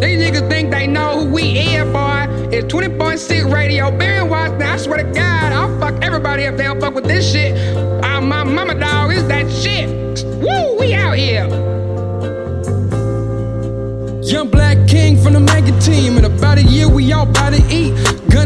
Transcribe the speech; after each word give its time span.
These 0.00 0.18
niggas 0.18 0.48
think 0.48 0.70
they 0.70 0.86
know 0.86 1.20
who 1.20 1.30
we 1.30 1.42
is, 1.58 1.84
boy. 1.92 2.26
It's 2.50 2.72
20.6 2.72 3.52
radio, 3.52 3.90
Barry 3.90 4.26
Watts. 4.26 4.54
Now 4.54 4.72
I 4.72 4.76
swear 4.78 5.04
to 5.04 5.12
God, 5.12 5.52
I'll 5.52 5.78
fuck 5.78 6.02
everybody 6.02 6.44
if 6.44 6.56
they 6.56 6.64
don't 6.64 6.80
fuck 6.80 6.94
with 6.94 7.04
this 7.04 7.30
shit. 7.30 7.52
Uh, 7.76 8.20
my 8.22 8.42
mama 8.42 8.74
dog 8.74 9.12
is 9.12 9.26
that 9.28 9.50
shit. 9.50 10.24
Woo, 10.24 10.78
we 10.78 10.94
out 10.94 11.18
here. 11.18 11.46
Young 14.22 14.48
black 14.48 14.88
king 14.88 15.22
from 15.22 15.34
the 15.34 15.40
mega 15.40 15.78
team. 15.80 16.16
In 16.16 16.24
about 16.24 16.56
a 16.56 16.62
year, 16.62 16.88
we 16.88 17.12
all 17.12 17.28
about 17.28 17.52
to 17.52 17.62
eat. 17.68 17.92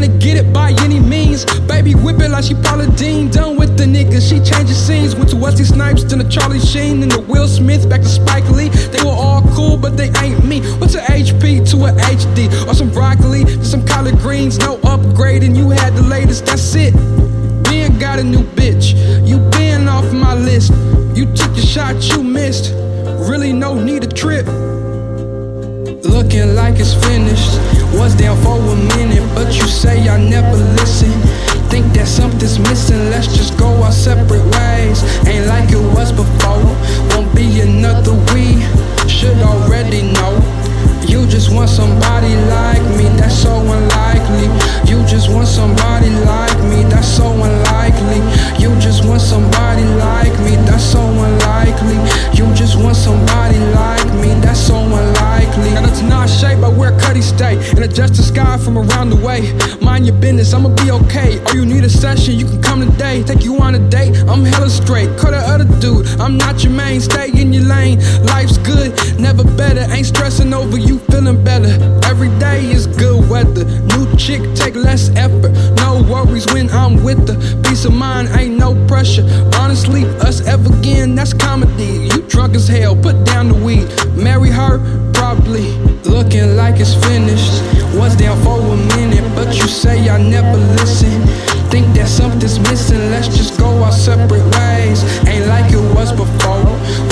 Gonna 0.05 0.19
get 0.19 0.37
it 0.37 0.53
by 0.53 0.71
any 0.81 0.99
means. 0.99 1.45
Baby, 1.61 1.95
whip 1.95 2.19
it 2.19 2.29
like 2.29 2.43
she 2.43 2.53
Paula 2.53 2.85
Deen. 2.91 3.31
Done 3.31 3.57
with 3.57 3.75
the 3.75 3.85
niggas, 3.85 4.29
she 4.29 4.39
changes 4.39 4.77
scenes. 4.77 5.15
Went 5.15 5.31
to 5.31 5.35
Wesley 5.35 5.65
Snipes, 5.65 6.03
then 6.03 6.19
to 6.19 6.29
Charlie 6.29 6.59
Sheen, 6.59 6.99
then 6.99 7.09
to 7.09 7.19
Will 7.19 7.47
Smith, 7.47 7.89
back 7.89 8.01
to 8.01 8.07
Spike 8.07 8.47
Lee. 8.51 8.69
They 8.69 9.01
were 9.03 9.15
all 9.15 9.41
cool, 9.55 9.77
but 9.77 9.97
they 9.97 10.11
ain't 10.21 10.45
me. 10.45 10.61
What's 10.77 10.93
an 10.93 11.05
HP 11.05 11.67
to 11.71 11.85
an 11.85 11.97
HD? 11.97 12.67
Or 12.67 12.75
some 12.75 12.91
broccoli, 12.91 13.45
to 13.45 13.65
some 13.65 13.83
collard 13.83 14.19
greens. 14.19 14.59
No 14.59 14.77
upgrading, 14.77 15.55
you 15.55 15.71
had 15.71 15.95
the 15.95 16.03
latest, 16.03 16.45
that's 16.45 16.75
it. 16.75 16.93
Ben 17.63 17.97
got 17.97 18.19
a 18.19 18.23
new 18.23 18.43
bitch. 18.53 18.93
You 19.27 19.39
been 19.49 19.87
off 19.87 20.11
my 20.13 20.35
list. 20.35 20.71
You 21.17 21.25
took 21.33 21.55
your 21.55 21.65
shot, 21.65 21.95
you 22.09 22.21
missed. 22.21 22.73
Really 23.27 23.53
no 23.53 23.73
need 23.73 24.03
a 24.03 24.07
trip. 24.07 24.45
Looking 26.05 26.53
like 26.53 26.75
it's 26.77 26.93
finished. 26.93 27.74
Was 27.95 28.13
down 28.13 28.37
for 28.43 28.59
a 28.59 28.75
minute, 28.97 29.23
but 29.33 29.55
you 29.55 29.65
say 29.67 30.07
I 30.09 30.19
never 30.19 30.57
listen. 30.77 31.11
Think 31.71 31.93
that 31.93 32.07
something's 32.07 32.59
missing, 32.59 33.09
let's 33.09 33.27
just 33.27 33.57
go 33.57 33.67
our 33.83 33.91
separate 33.91 34.43
ways. 34.59 35.01
Ain't 35.25 35.47
like 35.47 35.71
it 35.71 35.81
was 35.95 36.11
before, 36.11 36.61
won't 37.15 37.33
be 37.33 37.61
another 37.61 38.13
we. 38.35 38.61
Should 39.07 39.39
already 39.39 40.03
know. 40.11 40.35
You 41.07 41.25
just 41.25 41.53
want 41.53 41.69
somebody 41.69 42.35
like 42.51 42.83
me, 42.97 43.07
that's 43.17 43.33
so 43.33 43.55
unlikely. 43.57 44.51
You 44.91 45.05
just 45.07 45.29
want 45.29 45.47
somebody 45.47 46.09
like 46.27 46.57
me, 46.67 46.83
that's 46.91 47.07
so 47.07 47.31
unlikely. 47.31 48.19
You 48.59 48.75
just 48.79 49.05
want 49.05 49.21
somebody 49.21 49.85
like 49.97 50.35
me, 50.43 50.55
that's 50.67 50.83
so 50.83 50.99
unlikely. 50.99 51.97
You 52.35 52.53
just 52.53 52.77
want 52.77 52.97
somebody 52.97 53.57
like 53.73 54.05
me, 54.19 54.35
that's 54.43 54.59
so 54.59 54.75
unlikely. 54.75 55.94
Stay 57.35 57.55
and 57.71 57.79
adjust 57.79 58.15
the 58.15 58.23
sky 58.23 58.57
from 58.57 58.77
around 58.77 59.09
the 59.09 59.15
way. 59.17 59.41
Mind 59.81 60.05
your 60.05 60.15
business, 60.15 60.53
I'ma 60.53 60.69
be 60.69 60.91
okay. 60.91 61.39
Or 61.45 61.55
you 61.55 61.65
need 61.65 61.83
a 61.83 61.89
session, 61.89 62.39
you 62.39 62.45
can 62.45 62.61
come 62.61 62.79
today. 62.81 63.23
Take 63.23 63.43
you 63.43 63.59
on 63.59 63.75
a 63.75 63.89
date, 63.89 64.15
I'm 64.27 64.43
hella 64.45 64.69
straight. 64.69 65.09
Cut 65.19 65.31
the 65.31 65.41
other 65.53 65.67
dude, 65.79 66.07
I'm 66.19 66.37
not 66.37 66.63
your 66.63 66.73
main. 66.73 67.01
Stay 67.01 67.29
in 67.31 67.51
your 67.51 67.63
lane, 67.63 67.99
life's 68.25 68.57
good, 68.57 68.91
never 69.19 69.43
better. 69.43 69.83
Ain't 69.91 70.07
stressing 70.07 70.53
over 70.53 70.77
you 70.77 70.99
feeling 71.11 71.43
better. 71.43 71.73
Every 72.05 72.29
day 72.39 72.65
is 72.71 72.87
good 72.87 73.29
weather. 73.29 73.65
New 73.91 74.05
chick 74.17 74.41
take 74.55 74.75
less 74.75 75.09
effort. 75.15 75.51
No 75.77 76.01
worries 76.09 76.45
when 76.53 76.69
I'm 76.69 77.03
with 77.03 77.27
her. 77.27 77.37
Peace 77.63 77.85
of 77.85 77.93
mind 77.93 78.29
ain't 78.39 78.57
no 78.57 78.73
pressure. 78.87 79.25
Honestly, 79.55 80.05
us 80.27 80.41
ever 80.47 80.73
again, 80.77 81.15
that's 81.15 81.33
comedy. 81.33 82.07
You 82.11 82.21
drunk 82.27 82.55
as 82.55 82.67
hell, 82.67 82.95
put 82.95 83.24
Looking 86.35 86.57
like 86.57 86.81
it's 86.81 86.95
finished. 86.95 87.63
Was 87.95 88.13
down 88.17 88.37
for 88.43 88.59
a 88.59 88.75
minute, 88.97 89.23
but 89.35 89.55
you 89.55 89.67
say 89.69 90.09
I 90.09 90.21
never 90.21 90.57
listen. 90.75 91.21
Think 91.71 91.87
that 91.95 92.09
something's 92.09 92.59
missing, 92.59 92.99
let's 93.09 93.29
just 93.29 93.57
go 93.57 93.83
our 93.83 93.91
separate 93.93 94.43
ways. 94.59 94.99
Ain't 95.29 95.47
like 95.47 95.71
it 95.71 95.79
was 95.95 96.11
before, 96.11 96.65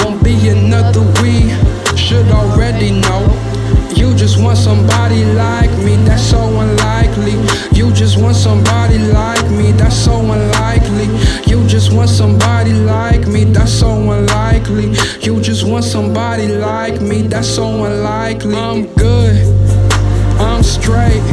won't 0.04 0.22
be 0.24 0.36
another 0.50 1.00
we. 1.22 1.56
Should 1.96 2.28
already 2.32 2.92
know. 3.00 3.24
You 3.96 4.14
just 4.14 4.42
want 4.44 4.58
somebody 4.58 5.24
like 5.24 5.63
want 15.74 15.86
somebody 15.86 16.50
like 16.50 17.02
me, 17.02 17.24
that's 17.24 17.48
so 17.48 17.84
unlikely. 17.86 18.56
I'm 18.56 18.86
good, 18.94 19.36
I'm 20.40 20.62
straight. 20.62 21.24